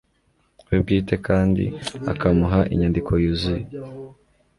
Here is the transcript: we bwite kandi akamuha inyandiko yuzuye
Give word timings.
we 0.67 0.75
bwite 0.83 1.15
kandi 1.27 1.63
akamuha 2.11 2.59
inyandiko 2.73 3.11
yuzuye 3.23 3.65